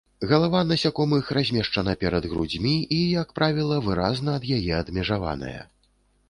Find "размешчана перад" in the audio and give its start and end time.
1.37-2.23